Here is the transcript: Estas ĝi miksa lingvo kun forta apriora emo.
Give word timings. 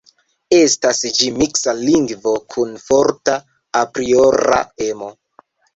Estas 0.59 1.01
ĝi 1.17 1.27
miksa 1.41 1.75
lingvo 1.83 2.35
kun 2.57 2.75
forta 2.87 3.39
apriora 3.85 4.63
emo. 4.91 5.17